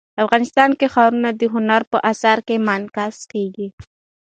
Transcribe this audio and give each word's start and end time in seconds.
افغانستان 0.23 0.69
کې 0.79 0.87
ښارونه 0.93 1.29
د 1.39 1.41
هنر 1.53 1.81
په 1.91 1.97
اثار 2.11 2.37
کې 2.47 2.63
منعکس 2.67 3.17
کېږي. 3.31 3.67